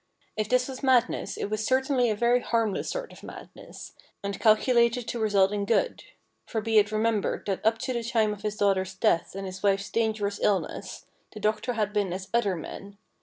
[0.35, 3.93] If this was madness it was certainly a very harmless sort of madness,
[4.23, 6.05] and calculated to result in good.
[6.47, 9.61] For be it remembered that up to the time of his daughter's death and his
[9.61, 12.97] wife's dangerous illness, the doctor had been as other men.